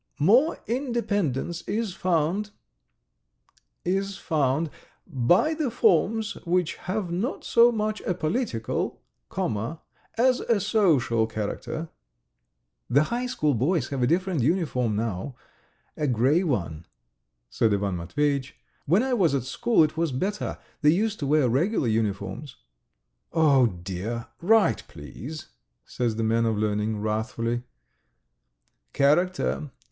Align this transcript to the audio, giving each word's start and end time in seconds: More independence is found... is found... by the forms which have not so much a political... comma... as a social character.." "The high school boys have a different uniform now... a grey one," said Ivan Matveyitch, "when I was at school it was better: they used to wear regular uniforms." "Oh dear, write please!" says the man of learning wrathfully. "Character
More 0.19 0.57
independence 0.65 1.61
is 1.67 1.93
found... 1.93 2.49
is 3.85 4.17
found... 4.17 4.71
by 5.05 5.53
the 5.53 5.69
forms 5.69 6.33
which 6.43 6.73
have 6.77 7.11
not 7.11 7.43
so 7.43 7.71
much 7.71 8.01
a 8.01 8.15
political... 8.15 8.99
comma... 9.29 9.79
as 10.17 10.39
a 10.39 10.59
social 10.59 11.27
character.." 11.27 11.89
"The 12.89 13.03
high 13.13 13.27
school 13.27 13.53
boys 13.53 13.89
have 13.89 14.01
a 14.01 14.07
different 14.07 14.41
uniform 14.41 14.95
now... 14.95 15.35
a 15.95 16.07
grey 16.07 16.43
one," 16.43 16.87
said 17.51 17.71
Ivan 17.71 17.97
Matveyitch, 17.97 18.55
"when 18.87 19.03
I 19.03 19.13
was 19.13 19.35
at 19.35 19.43
school 19.43 19.83
it 19.83 19.97
was 19.97 20.11
better: 20.11 20.57
they 20.81 20.89
used 20.89 21.19
to 21.19 21.27
wear 21.27 21.47
regular 21.47 21.87
uniforms." 21.87 22.55
"Oh 23.33 23.67
dear, 23.67 24.29
write 24.41 24.81
please!" 24.87 25.49
says 25.85 26.15
the 26.15 26.23
man 26.23 26.47
of 26.47 26.57
learning 26.57 26.99
wrathfully. 27.01 27.61
"Character 28.93 29.69